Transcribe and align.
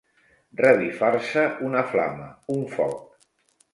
Revifar-se 0.61 1.43
una 1.67 1.85
flama, 1.93 2.31
un 2.57 2.67
foc. 2.77 3.29